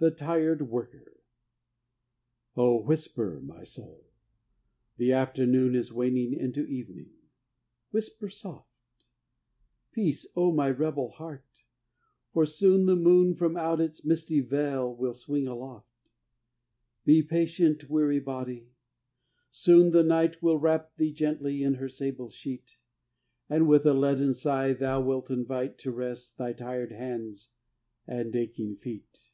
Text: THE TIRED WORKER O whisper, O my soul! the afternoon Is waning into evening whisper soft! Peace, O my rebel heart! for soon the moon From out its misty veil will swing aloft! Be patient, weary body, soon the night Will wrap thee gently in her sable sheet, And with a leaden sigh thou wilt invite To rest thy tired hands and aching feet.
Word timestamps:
THE 0.00 0.12
TIRED 0.12 0.68
WORKER 0.70 1.16
O 2.56 2.80
whisper, 2.80 3.38
O 3.38 3.40
my 3.40 3.64
soul! 3.64 4.04
the 4.96 5.10
afternoon 5.12 5.74
Is 5.74 5.92
waning 5.92 6.34
into 6.34 6.64
evening 6.68 7.10
whisper 7.90 8.28
soft! 8.28 8.70
Peace, 9.90 10.24
O 10.36 10.52
my 10.52 10.70
rebel 10.70 11.08
heart! 11.08 11.64
for 12.32 12.46
soon 12.46 12.86
the 12.86 12.94
moon 12.94 13.34
From 13.34 13.56
out 13.56 13.80
its 13.80 14.04
misty 14.04 14.38
veil 14.38 14.94
will 14.94 15.14
swing 15.14 15.48
aloft! 15.48 16.06
Be 17.04 17.20
patient, 17.20 17.90
weary 17.90 18.20
body, 18.20 18.70
soon 19.50 19.90
the 19.90 20.04
night 20.04 20.40
Will 20.40 20.60
wrap 20.60 20.94
thee 20.94 21.12
gently 21.12 21.64
in 21.64 21.74
her 21.74 21.88
sable 21.88 22.28
sheet, 22.28 22.78
And 23.48 23.66
with 23.66 23.84
a 23.84 23.94
leaden 23.94 24.32
sigh 24.32 24.74
thou 24.74 25.00
wilt 25.00 25.28
invite 25.28 25.76
To 25.78 25.90
rest 25.90 26.38
thy 26.38 26.52
tired 26.52 26.92
hands 26.92 27.48
and 28.06 28.36
aching 28.36 28.76
feet. 28.76 29.30